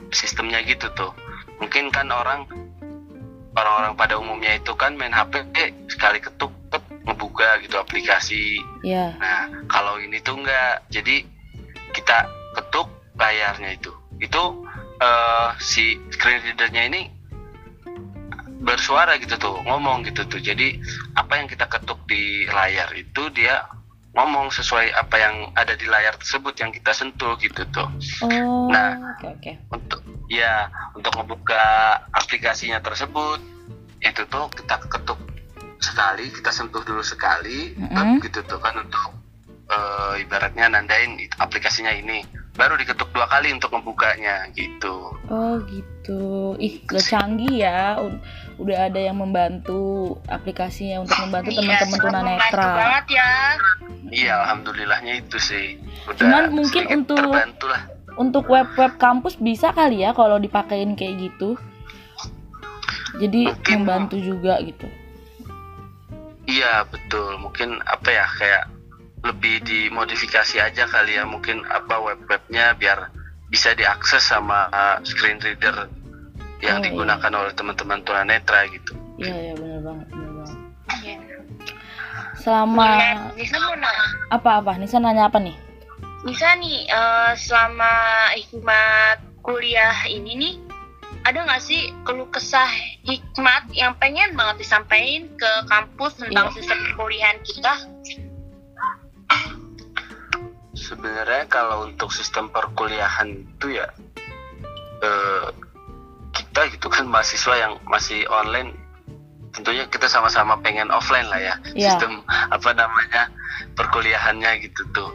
sistemnya 0.10 0.66
gitu 0.66 0.90
tuh. 0.98 1.14
Mungkin 1.62 1.94
kan 1.94 2.10
orang 2.10 2.50
orang-orang 3.62 3.94
pada 3.94 4.18
umumnya 4.18 4.58
itu 4.58 4.74
kan 4.74 4.98
main 4.98 5.14
HP 5.14 5.46
eh, 5.56 5.70
sekali 5.86 6.18
ketuk 6.18 6.50
tet, 6.74 6.82
ngebuka 7.06 7.62
gitu 7.62 7.78
aplikasi 7.78 8.58
Ya. 8.82 9.14
nah 9.22 9.46
kalau 9.70 10.02
ini 10.02 10.18
tuh 10.26 10.42
enggak 10.42 10.82
jadi 10.90 11.22
kita 11.94 12.18
ketuk 12.58 12.90
layarnya 13.14 13.78
itu 13.78 13.94
itu 14.18 14.44
eh, 14.98 15.48
si 15.62 16.02
screen 16.10 16.42
readernya 16.42 16.84
ini 16.90 17.02
bersuara 18.62 19.18
gitu 19.18 19.38
tuh 19.38 19.58
ngomong 19.66 20.06
gitu 20.06 20.22
tuh 20.30 20.38
jadi 20.38 20.78
apa 21.18 21.34
yang 21.42 21.48
kita 21.50 21.66
ketuk 21.66 21.98
di 22.06 22.46
layar 22.46 22.94
itu 22.94 23.26
dia 23.34 23.66
ngomong 24.14 24.52
sesuai 24.52 24.92
apa 24.94 25.16
yang 25.18 25.36
ada 25.58 25.74
di 25.74 25.88
layar 25.90 26.14
tersebut 26.20 26.54
yang 26.62 26.70
kita 26.70 26.94
sentuh 26.94 27.34
gitu 27.42 27.66
tuh 27.74 27.90
Oh. 28.22 28.70
Nah. 28.70 29.18
Oke 29.18 29.28
oke. 29.34 29.52
untuk 29.74 30.02
ya 30.32 30.66
untuk 30.94 31.12
membuka 31.14 31.60
aplikasinya 32.10 32.80
tersebut 32.80 33.44
itu 34.00 34.24
tuh 34.26 34.48
kita 34.50 34.80
ketuk 34.82 35.20
sekali 35.78 36.30
kita 36.30 36.50
sentuh 36.50 36.82
dulu 36.82 37.02
sekali 37.02 37.76
Mm-mm. 37.76 37.92
tet, 38.18 38.32
gitu 38.32 38.40
tuh 38.48 38.58
kan 38.58 38.78
untuk 38.78 39.12
eh, 39.68 40.24
ibaratnya 40.24 40.70
nandain 40.70 41.12
aplikasinya 41.36 41.92
ini 41.92 42.24
baru 42.52 42.76
diketuk 42.76 43.12
dua 43.12 43.28
kali 43.28 43.52
untuk 43.52 43.72
membukanya 43.72 44.48
gitu 44.52 45.12
Oh 45.28 45.56
gitu. 45.64 46.52
Ih, 46.58 46.84
udah 46.84 47.00
canggih 47.02 47.64
ya. 47.64 47.96
Udah 48.60 48.92
ada 48.92 49.00
yang 49.00 49.16
membantu 49.16 49.80
aplikasinya 50.28 51.00
untuk 51.00 51.16
membantu 51.22 51.50
Iya, 51.50 51.56
teman-teman 51.56 51.88
membantu 51.88 52.04
tunanetra. 52.04 52.68
banget 52.76 53.06
ya. 53.10 53.32
iya 54.12 54.34
alhamdulillahnya 54.44 55.14
itu 55.18 55.38
sih 55.40 55.80
udah 56.04 56.20
Cuman 56.20 56.44
mungkin 56.52 56.84
untuk- 56.92 57.16
terbantu 57.16 57.66
lah 57.66 57.82
Untuk 58.22 58.46
web-web 58.46 58.94
kampus 58.96 59.36
bisa 59.36 59.74
kali 59.74 60.06
ya 60.06 60.14
kalau 60.14 60.38
dipakein 60.38 60.94
kayak 60.94 61.18
gitu. 61.20 61.58
Jadi 63.18 63.50
Mungkin. 63.50 63.74
membantu 63.82 64.16
juga 64.18 64.62
gitu. 64.62 64.86
Iya 66.44 66.86
betul 66.86 67.38
mungkin 67.38 67.82
apa 67.82 68.10
ya 68.10 68.26
kayak 68.30 68.64
lebih 69.22 69.62
dimodifikasi 69.62 70.58
aja 70.60 70.84
kali 70.86 71.14
ya 71.14 71.24
mungkin 71.24 71.62
apa 71.66 71.98
web-webnya 71.98 72.74
biar 72.74 73.10
bisa 73.48 73.74
diakses 73.74 74.22
sama 74.22 74.66
uh, 74.70 74.98
screen 75.02 75.38
reader 75.38 75.86
yang 76.60 76.78
Oh, 76.78 76.82
iya. 76.82 76.86
digunakan 76.88 77.32
oleh 77.36 77.54
teman-teman 77.54 78.00
tunanetra 78.02 78.70
gitu. 78.70 78.94
Iya 79.18 79.34
ya 79.34 79.54
benar 79.56 79.80
banget, 79.82 80.08
benar 80.10 80.32
banget. 80.36 80.58
Iya. 81.02 81.18
Selama 82.38 82.88
Nisa 83.34 83.58
mau 83.58 83.76
nanya. 83.76 84.06
apa-apa? 84.30 84.72
Nisa 84.78 84.98
nanya 84.98 85.24
apa 85.26 85.38
nih? 85.38 85.56
Nisa 86.22 86.54
nih, 86.54 86.86
eh, 86.86 87.32
selama 87.34 87.94
hikmat 88.38 89.18
kuliah 89.42 90.06
ini 90.06 90.32
nih, 90.38 90.54
ada 91.26 91.42
nggak 91.42 91.62
sih 91.62 91.90
keluh 92.06 92.30
kesah 92.30 92.70
hikmat 93.06 93.70
yang 93.74 93.98
pengen 93.98 94.38
banget 94.38 94.62
disampaikan 94.62 95.26
ke 95.34 95.52
kampus 95.66 96.22
tentang 96.22 96.50
Iya. 96.50 96.56
sistem 96.56 96.78
perkuliahan 96.86 97.38
kita? 97.42 97.74
Sebenarnya 100.74 101.46
kalau 101.48 101.90
untuk 101.90 102.10
sistem 102.12 102.50
perkuliahan 102.50 103.30
itu 103.32 103.82
ya 103.82 103.88
eh, 105.02 105.48
kita 106.30 106.70
gitu 106.70 106.86
kan 106.86 107.10
mahasiswa 107.10 107.58
yang 107.58 107.74
masih 107.90 108.22
online 108.30 108.78
tentunya 109.52 109.90
kita 109.90 110.06
sama-sama 110.06 110.54
pengen 110.62 110.94
offline 110.94 111.26
lah 111.26 111.42
ya 111.42 111.56
Iya. 111.74 111.98
sistem 111.98 112.22
apa 112.30 112.70
namanya 112.78 113.34
perkuliahannya 113.74 114.62
gitu 114.62 114.86
tuh 114.94 115.10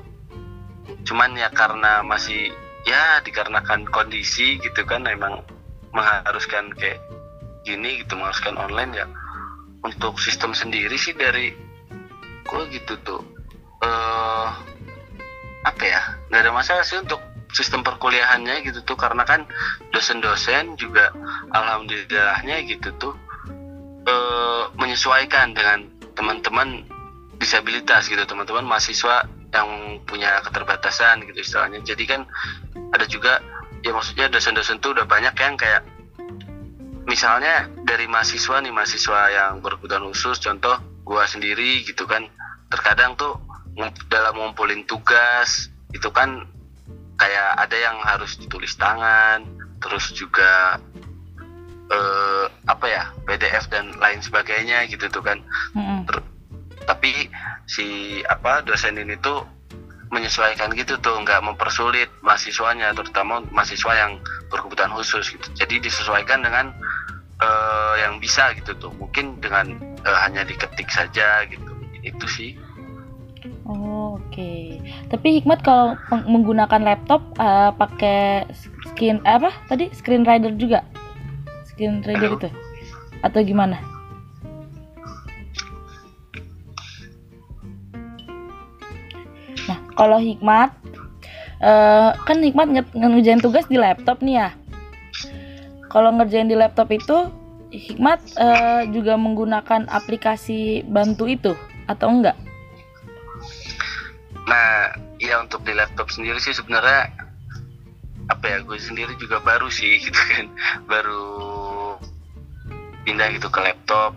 cuman 1.06 1.38
ya 1.38 1.48
karena 1.54 2.02
masih 2.02 2.50
ya 2.82 3.22
dikarenakan 3.22 3.86
kondisi 3.90 4.58
gitu 4.58 4.82
kan 4.82 5.06
emang 5.06 5.42
mengharuskan 5.94 6.74
kayak 6.74 7.02
gini 7.62 8.02
gitu 8.02 8.18
mengharuskan 8.18 8.58
online 8.58 8.92
ya. 8.94 9.06
Untuk 9.86 10.18
sistem 10.18 10.50
sendiri 10.50 10.98
sih 10.98 11.14
dari 11.14 11.54
gue 12.46 12.62
gitu 12.74 12.94
tuh 13.06 13.22
eh 13.82 14.48
apa 15.66 15.82
ya 15.82 16.02
nggak 16.30 16.42
ada 16.46 16.52
masalah 16.54 16.82
sih 16.86 16.98
untuk 16.98 17.18
sistem 17.54 17.86
perkuliahannya 17.86 18.66
gitu 18.66 18.82
tuh. 18.82 18.98
Karena 18.98 19.22
kan 19.22 19.46
dosen-dosen 19.94 20.74
juga 20.74 21.14
alhamdulillahnya 21.54 22.66
gitu 22.66 22.90
tuh 22.98 23.14
eh, 24.06 24.64
menyesuaikan 24.74 25.54
dengan 25.54 25.86
teman-teman 26.18 26.86
disabilitas 27.36 28.08
gitu 28.08 28.24
teman-teman 28.24 28.64
mahasiswa 28.64 29.28
yang 29.56 29.68
punya 30.04 30.44
keterbatasan 30.44 31.24
gitu 31.24 31.40
istilahnya 31.40 31.80
jadi 31.80 32.04
kan 32.04 32.20
ada 32.92 33.08
juga 33.08 33.40
ya 33.80 33.96
maksudnya 33.96 34.28
dosen-dosen 34.28 34.84
tuh 34.84 34.92
udah 34.92 35.08
banyak 35.08 35.32
yang 35.40 35.56
kayak 35.56 35.82
misalnya 37.08 37.70
dari 37.86 38.04
mahasiswa 38.10 38.60
nih 38.60 38.72
mahasiswa 38.74 39.20
yang 39.32 39.64
berkebutuhan 39.64 40.04
khusus 40.12 40.36
contoh 40.42 40.76
gua 41.06 41.24
sendiri 41.24 41.86
gitu 41.86 42.04
kan 42.04 42.28
terkadang 42.68 43.14
tuh 43.16 43.38
dalam 44.10 44.34
ngumpulin 44.36 44.84
tugas 44.84 45.70
itu 45.94 46.08
kan 46.10 46.44
kayak 47.16 47.48
ada 47.56 47.76
yang 47.76 47.96
harus 48.02 48.36
ditulis 48.36 48.74
tangan 48.76 49.46
terus 49.78 50.10
juga 50.12 50.82
eh, 51.88 52.44
apa 52.66 52.86
ya 52.90 53.04
PDF 53.24 53.70
dan 53.70 53.94
lain 54.02 54.20
sebagainya 54.20 54.90
gitu 54.90 55.06
tuh 55.08 55.22
kan 55.22 55.38
Mm-mm. 55.78 56.04
tapi 56.84 57.30
si 57.66 58.20
apa 58.26 58.62
dosen 58.62 58.98
ini 58.98 59.18
tuh 59.18 59.42
menyesuaikan 60.10 60.70
gitu 60.78 60.94
tuh 61.02 61.18
nggak 61.18 61.42
mempersulit 61.42 62.06
mahasiswanya 62.22 62.94
terutama 62.94 63.42
mahasiswa 63.50 63.92
yang 63.94 64.22
berkebutuhan 64.48 64.94
khusus 64.94 65.34
gitu. 65.34 65.46
Jadi 65.58 65.82
disesuaikan 65.82 66.46
dengan 66.46 66.70
eh, 67.42 67.94
yang 68.06 68.22
bisa 68.22 68.54
gitu 68.54 68.72
tuh. 68.78 68.94
Mungkin 68.94 69.42
dengan 69.42 69.76
eh, 70.06 70.18
hanya 70.22 70.46
diketik 70.46 70.86
saja 70.88 71.42
gitu. 71.50 71.66
Itu 72.06 72.26
sih. 72.30 72.54
Oh, 73.66 74.06
Oke, 74.16 74.82
tapi 75.08 75.40
Hikmat 75.40 75.64
kalau 75.64 75.96
menggunakan 76.08 76.82
laptop 76.82 77.24
eh, 77.38 77.70
pakai 77.76 78.44
skin 78.92 79.20
eh, 79.24 79.36
apa 79.38 79.48
tadi? 79.70 79.88
Screen 79.92 80.24
reader 80.24 80.52
juga, 80.60 80.82
screen 81.68 82.04
reader 82.04 82.36
Halo. 82.36 82.38
itu, 82.40 82.48
atau 83.24 83.40
gimana? 83.40 83.80
Kalau 89.96 90.20
Hikmat, 90.20 90.70
eh, 91.64 92.10
kan 92.12 92.38
Hikmat 92.38 92.68
nge- 92.68 92.94
ngerjain 92.94 93.40
tugas 93.40 93.64
di 93.66 93.80
laptop 93.80 94.20
nih 94.20 94.44
ya. 94.44 94.50
Kalau 95.88 96.12
ngerjain 96.12 96.46
di 96.46 96.54
laptop 96.54 96.92
itu, 96.92 97.32
Hikmat 97.72 98.20
eh, 98.38 98.82
juga 98.94 99.18
menggunakan 99.18 99.88
aplikasi 99.90 100.86
bantu 100.86 101.26
itu 101.26 101.52
atau 101.90 102.12
enggak? 102.12 102.36
Nah, 104.46 104.94
ya 105.18 105.42
untuk 105.42 105.66
di 105.66 105.74
laptop 105.74 106.12
sendiri 106.12 106.38
sih 106.38 106.54
sebenarnya 106.54 107.10
apa 108.26 108.44
ya 108.46 108.58
gue 108.62 108.78
sendiri 108.78 109.14
juga 109.18 109.42
baru 109.42 109.66
sih 109.70 109.98
gitu 110.06 110.20
kan, 110.30 110.46
baru 110.86 111.24
pindah 113.06 113.32
gitu 113.34 113.48
ke 113.50 113.60
laptop, 113.62 114.14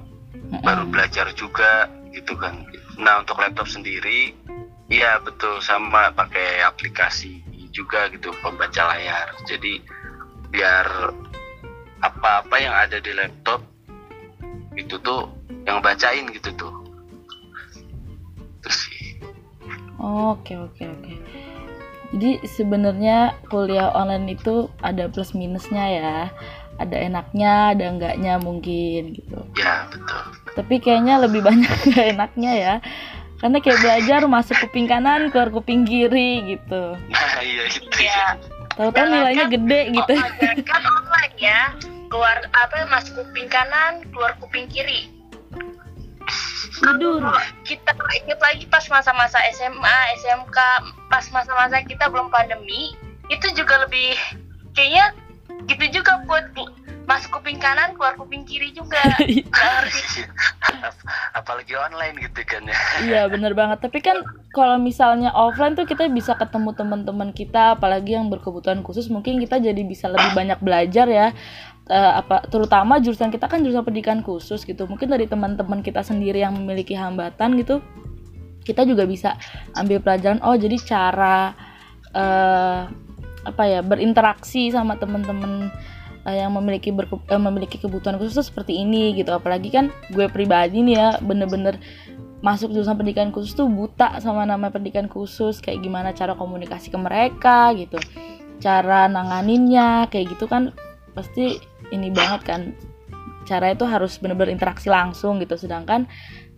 baru 0.61 0.85
belajar 0.89 1.29
juga 1.33 1.89
gitu 2.13 2.33
kan. 2.37 2.65
Nah 2.97 3.21
untuk 3.21 3.37
laptop 3.41 3.69
sendiri, 3.69 4.33
iya 4.89 5.21
betul 5.21 5.61
sama 5.61 6.11
pakai 6.13 6.65
aplikasi 6.65 7.49
juga 7.71 8.09
gitu 8.11 8.33
pembaca 8.41 8.93
layar. 8.93 9.31
Jadi 9.45 9.81
biar 10.49 11.13
apa-apa 12.01 12.55
yang 12.57 12.73
ada 12.73 12.97
di 12.97 13.11
laptop 13.13 13.61
itu 14.73 14.95
tuh 15.01 15.29
yang 15.67 15.79
bacain 15.79 16.27
gitu 16.33 16.49
tuh. 16.57 16.73
Terus 18.65 18.77
sih. 18.89 19.19
Oke 19.99 20.57
oke 20.57 20.83
oke. 20.83 21.13
Jadi 22.09 22.41
sebenarnya 22.41 23.37
kuliah 23.53 23.93
online 23.93 24.33
itu 24.33 24.67
ada 24.81 25.05
plus 25.11 25.37
minusnya 25.37 25.85
ya. 25.85 26.17
Ada 26.79 26.95
enaknya, 27.11 27.75
ada 27.75 27.91
enggaknya 27.91 28.39
mungkin 28.39 29.11
gitu. 29.11 29.39
Ya 29.59 29.85
betul. 29.91 30.23
Tapi 30.55 30.79
kayaknya 30.79 31.19
lebih 31.19 31.43
banyak 31.43 31.69
enggak 31.85 32.07
enaknya 32.15 32.51
ya. 32.55 32.75
Karena 33.39 33.57
kayak 33.63 33.79
belajar 33.79 34.21
masuk 34.27 34.55
kuping 34.67 34.87
kanan, 34.91 35.31
keluar 35.31 35.47
kuping 35.47 35.87
kiri 35.87 36.55
gitu. 36.55 36.99
Nah 37.07 37.39
iya 37.39 37.63
itu 37.71 37.87
Iya. 37.99 38.35
Tahu-tahu 38.75 39.05
nilainya 39.07 39.45
gede 39.47 39.81
gitu. 39.95 40.13
Kan 40.67 40.83
online 40.83 41.35
ya. 41.39 41.61
Keluar 42.11 42.37
apa 42.51 42.87
masuk 42.91 43.23
kuping 43.23 43.47
kanan, 43.47 44.03
keluar 44.11 44.35
kuping 44.43 44.67
kiri. 44.67 45.07
Tidur. 46.79 47.23
Kita 47.67 47.91
ingat 47.95 48.39
lagi 48.39 48.63
pas 48.67 48.85
masa-masa 48.87 49.39
SMA, 49.55 49.97
SMK, 50.23 50.57
pas 51.11 51.25
masa-masa 51.33 51.83
kita 51.83 52.07
belum 52.07 52.31
pandemi, 52.31 52.95
itu 53.27 53.47
juga 53.55 53.83
lebih 53.83 54.15
kayaknya 54.73 55.11
gitu 55.67 55.99
juga 55.99 56.23
buat 56.25 56.49
masuk 57.09 57.41
kuping 57.41 57.57
kanan, 57.57 57.97
keluar 57.97 58.13
kuping 58.13 58.45
kiri 58.45 58.69
juga. 58.69 59.01
Ap- 60.85 61.05
Apalagi 61.39 61.73
online 61.73 62.21
gitu 62.21 62.45
kan 62.45 62.69
ya. 62.69 62.77
Iya 63.01 63.21
bener 63.25 63.57
banget. 63.57 63.81
Tapi 63.81 63.97
kan 64.05 64.21
kalau 64.53 64.77
misalnya 64.77 65.33
offline 65.33 65.73
tuh 65.73 65.89
kita 65.89 66.05
bisa 66.13 66.37
ketemu 66.37 66.77
teman-teman 66.77 67.33
kita, 67.33 67.73
apalagi 67.73 68.13
yang 68.13 68.29
berkebutuhan 68.29 68.85
khusus, 68.85 69.09
mungkin 69.09 69.41
kita 69.41 69.57
jadi 69.57 69.81
bisa 69.81 70.05
lebih 70.05 70.37
banyak 70.37 70.61
belajar 70.61 71.09
ya. 71.09 71.33
Eh, 71.89 72.13
apa 72.21 72.45
terutama 72.45 73.01
jurusan 73.01 73.33
kita 73.33 73.49
kan 73.49 73.65
jurusan 73.65 73.81
pendidikan 73.81 74.21
khusus 74.21 74.61
gitu. 74.61 74.85
Mungkin 74.85 75.09
dari 75.09 75.25
teman-teman 75.25 75.81
kita 75.81 76.05
sendiri 76.05 76.45
yang 76.45 76.53
memiliki 76.53 76.93
hambatan 76.93 77.57
gitu, 77.57 77.81
kita 78.61 78.85
juga 78.85 79.09
bisa 79.09 79.33
ambil 79.73 79.97
pelajaran. 79.97 80.37
Oh 80.45 80.53
jadi 80.53 80.77
cara 80.85 81.57
eh 82.13 82.81
apa 83.39 83.63
ya 83.65 83.79
berinteraksi 83.81 84.69
sama 84.69 84.99
teman-teman 84.99 85.73
eh, 86.29 86.45
yang 86.45 86.53
memiliki 86.53 86.93
berke- 86.93 87.25
eh, 87.25 87.41
memiliki 87.41 87.81
kebutuhan 87.81 88.21
khusus 88.21 88.45
seperti 88.45 88.77
ini 88.77 89.17
gitu. 89.17 89.33
Apalagi 89.33 89.73
kan 89.73 89.89
gue 90.13 90.29
pribadi 90.29 90.85
nih 90.85 90.95
ya 90.95 91.07
bener-bener 91.19 91.81
masuk 92.39 92.71
jurusan 92.71 92.95
pendidikan 92.95 93.35
khusus 93.35 93.51
tuh 93.57 93.67
buta 93.67 94.21
sama 94.21 94.45
nama 94.45 94.69
pendidikan 94.69 95.09
khusus. 95.09 95.57
Kayak 95.59 95.81
gimana 95.81 96.09
cara 96.13 96.37
komunikasi 96.37 96.93
ke 96.93 96.97
mereka 97.01 97.73
gitu. 97.73 97.97
Cara 98.61 99.09
nanganinnya 99.09 100.07
kayak 100.13 100.37
gitu 100.37 100.45
kan 100.45 100.71
pasti 101.17 101.57
ini 101.89 102.13
banget 102.13 102.41
kan. 102.45 102.61
Cara 103.49 103.73
itu 103.73 103.83
harus 103.89 104.21
bener-bener 104.21 104.53
interaksi 104.53 104.87
langsung 104.87 105.41
gitu. 105.41 105.57
Sedangkan 105.57 106.05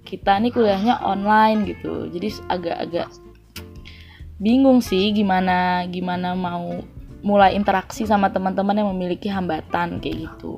kita 0.03 0.35
nih 0.37 0.51
kuliahnya 0.51 0.99
online 1.01 1.63
gitu. 1.71 2.11
Jadi 2.11 2.27
agak-agak 2.51 3.09
bingung 4.41 4.81
sih 4.81 5.13
gimana 5.13 5.85
gimana 5.85 6.33
mau 6.33 6.81
mulai 7.21 7.53
interaksi 7.53 8.03
sama 8.03 8.27
teman-teman 8.27 8.73
yang 8.75 8.89
memiliki 8.89 9.27
hambatan 9.27 9.97
kayak 9.97 10.27
gitu 10.27 10.57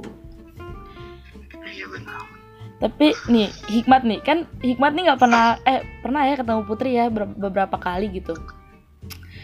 Iya 1.64 1.88
benar. 1.88 2.22
tapi 2.78 3.16
nih 3.26 3.48
hikmat 3.70 4.04
nih 4.04 4.20
kan 4.20 4.44
hikmat 4.60 4.92
nih 4.92 5.04
nggak 5.08 5.18
pernah 5.18 5.56
eh 5.64 5.82
pernah 6.00 6.22
ya 6.22 6.36
ketemu 6.36 6.62
putri 6.64 6.90
ya 6.94 7.08
ber- 7.08 7.32
beberapa 7.34 7.76
kali 7.76 8.10
gitu 8.12 8.36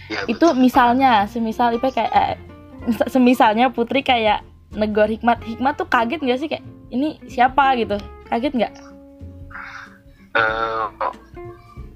Ya, 0.09 0.25
itu 0.25 0.41
betul. 0.41 0.57
misalnya 0.57 1.11
semisal 1.25 1.69
Ipe 1.71 1.89
kayak 1.89 2.09
eh, 2.11 2.35
mis- 2.83 3.07
semisalnya 3.07 3.69
putri 3.69 4.01
kayak 4.01 4.41
negor 4.71 5.05
hikmat 5.05 5.37
hikmat 5.39 5.73
tuh 5.75 5.85
kaget 5.85 6.17
nggak 6.19 6.39
sih 6.39 6.49
kayak 6.49 6.61
ini 6.89 7.21
siapa 7.25 7.77
gitu 7.77 7.95
kaget 8.25 8.53
nggak 8.55 8.73
Eh, 10.29 10.85
oh, 10.99 11.13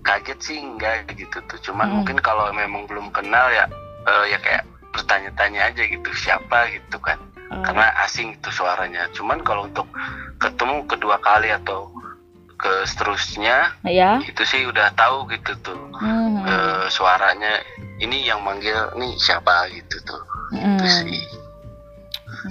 kaget 0.01 0.39
sih 0.39 0.57
enggak 0.57 1.05
gitu 1.11 1.37
tuh. 1.43 1.57
Cuman 1.61 1.85
Hmm. 1.85 1.95
mungkin 2.01 2.17
kalau 2.17 2.49
memang 2.49 2.85
belum 2.85 3.09
kenal 3.09 3.45
ya 3.49 3.65
eh, 4.03 4.25
ya 4.29 4.37
kayak 4.37 4.65
bertanya-tanya 4.93 5.73
aja 5.73 5.83
gitu 5.83 6.09
siapa 6.13 6.69
gitu 6.71 7.01
kan. 7.01 7.17
Eh, 7.51 7.61
Karena 7.65 7.89
asing 8.05 8.37
itu 8.37 8.49
suaranya. 8.53 9.09
Cuman 9.11 9.41
kalau 9.41 9.67
untuk 9.67 9.89
ketemu 10.39 10.85
kedua 10.85 11.17
kali 11.19 11.49
atau 11.51 11.89
ke 12.63 12.87
seterusnya 12.87 13.75
ya 13.83 14.23
itu 14.23 14.39
sih 14.47 14.63
udah 14.63 14.95
tahu 14.95 15.27
gitu 15.35 15.51
tuh 15.67 15.75
Hmm, 15.99 16.47
eh, 16.47 16.85
suaranya 16.87 17.59
ini 17.99 18.23
yang 18.23 18.39
manggil 18.39 18.87
nih 18.95 19.11
siapa 19.19 19.67
gitu 19.67 19.99
tuh 20.07 20.21
hmm. 20.55 20.79
itu 20.79 20.85
sih 20.87 21.21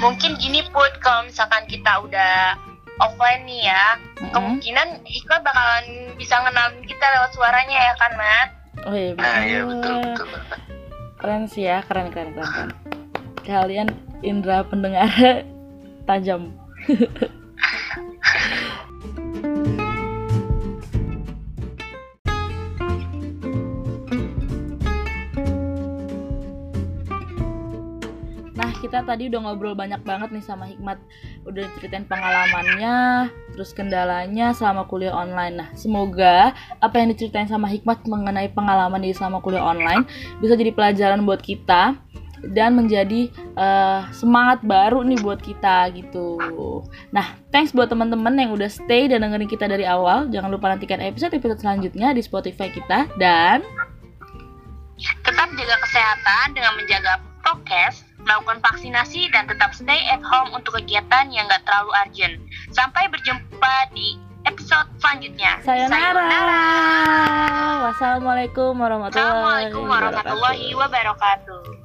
Mungkin 0.01 0.41
gini 0.41 0.65
put 0.73 0.89
kalau 1.05 1.29
misalkan 1.29 1.69
kita 1.69 2.01
udah 2.01 2.57
offline 2.97 3.45
nih 3.45 3.69
ya, 3.69 3.99
Mm-mm. 4.25 4.33
kemungkinan 4.33 5.05
Iqbal 5.05 5.45
bakalan 5.45 5.85
bisa 6.17 6.39
ngenalin 6.41 6.81
kita 6.87 7.05
lewat 7.13 7.31
suaranya 7.37 7.79
ya 7.93 7.95
kan, 8.01 8.13
Mat? 8.17 8.49
oh 8.89 8.95
iya 8.97 9.13
nah 9.21 9.37
iya 9.45 9.61
betul. 9.69 10.01
betul 10.01 10.01
betul 10.01 10.27
banget. 10.33 10.61
Keren 11.23 11.47
sih 11.47 11.71
ya 11.71 11.87
keren 11.87 12.11
keren 12.11 12.35
keren, 12.35 12.51
keren. 12.51 12.71
kalian 13.47 13.89
indra 14.27 14.67
pendengar 14.67 15.07
tajam. 16.11 16.51
tadi 29.23 29.39
udah 29.39 29.55
ngobrol 29.55 29.79
banyak 29.79 30.03
banget 30.03 30.35
nih 30.35 30.43
sama 30.43 30.67
Hikmat. 30.67 30.99
Udah 31.47 31.63
ceritain 31.79 32.03
pengalamannya, 32.11 33.31
terus 33.55 33.71
kendalanya 33.71 34.51
selama 34.51 34.91
kuliah 34.91 35.15
online. 35.15 35.63
Nah, 35.63 35.69
semoga 35.79 36.51
apa 36.83 36.99
yang 36.99 37.15
diceritain 37.15 37.47
sama 37.47 37.71
Hikmat 37.71 38.03
mengenai 38.03 38.51
pengalaman 38.51 38.99
di 38.99 39.15
selama 39.15 39.39
kuliah 39.39 39.63
online 39.63 40.03
bisa 40.43 40.59
jadi 40.59 40.75
pelajaran 40.75 41.23
buat 41.23 41.39
kita 41.39 41.95
dan 42.51 42.75
menjadi 42.75 43.31
uh, 43.55 44.11
semangat 44.11 44.67
baru 44.67 45.07
nih 45.07 45.23
buat 45.23 45.39
kita 45.39 45.95
gitu. 45.95 46.43
Nah, 47.15 47.39
thanks 47.55 47.71
buat 47.71 47.87
teman-teman 47.87 48.35
yang 48.35 48.51
udah 48.51 48.67
stay 48.67 49.07
dan 49.07 49.23
dengerin 49.23 49.47
kita 49.47 49.71
dari 49.71 49.87
awal. 49.87 50.27
Jangan 50.35 50.51
lupa 50.51 50.75
nantikan 50.75 50.99
episode-episode 50.99 51.63
selanjutnya 51.63 52.11
di 52.11 52.27
Spotify 52.27 52.75
kita 52.75 53.07
dan 53.23 53.63
Tetap 55.03 55.51
jaga 55.55 55.77
kesehatan 55.83 56.47
dengan 56.55 56.79
menjaga 56.79 57.19
prokes, 57.43 58.07
melakukan 58.25 58.59
vaksinasi, 58.63 59.31
dan 59.35 59.51
tetap 59.51 59.75
stay 59.75 59.99
at 60.11 60.23
home 60.23 60.51
untuk 60.55 60.79
kegiatan 60.79 61.31
yang 61.31 61.47
gak 61.51 61.63
terlalu 61.67 61.91
urgent. 62.07 62.35
Sampai 62.71 63.11
berjumpa 63.11 63.75
di 63.93 64.19
episode 64.47 64.89
selanjutnya. 64.99 65.59
sayonara. 65.63 66.63
Wassalamualaikum 67.91 68.75
warahmatullahi 68.79 69.71
Assalamualaikum 69.71 69.83
warahmatullahi 69.87 70.69
wabarakatuh. 70.75 71.82